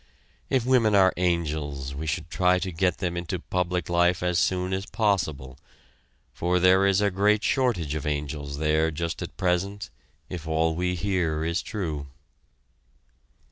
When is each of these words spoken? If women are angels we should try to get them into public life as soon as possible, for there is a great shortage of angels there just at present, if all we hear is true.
If 0.49 0.65
women 0.65 0.95
are 0.95 1.13
angels 1.15 1.93
we 1.93 2.07
should 2.07 2.31
try 2.31 2.57
to 2.57 2.71
get 2.71 2.97
them 2.97 3.15
into 3.15 3.37
public 3.37 3.87
life 3.87 4.23
as 4.23 4.39
soon 4.39 4.73
as 4.73 4.87
possible, 4.87 5.59
for 6.33 6.59
there 6.59 6.87
is 6.87 7.01
a 7.01 7.11
great 7.11 7.43
shortage 7.43 7.93
of 7.93 8.07
angels 8.07 8.57
there 8.57 8.89
just 8.89 9.21
at 9.21 9.37
present, 9.37 9.91
if 10.27 10.47
all 10.47 10.73
we 10.73 10.95
hear 10.95 11.45
is 11.45 11.61
true. 11.61 12.07